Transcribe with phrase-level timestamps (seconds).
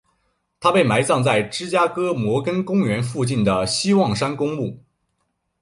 [0.59, 4.83] 他被埋葬在芝加哥摩根公园附近的希望山公墓。